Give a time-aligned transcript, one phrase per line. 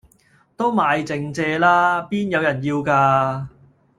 [0.57, 2.01] 都賣剩蔗啦！
[2.01, 3.49] 邊有人要架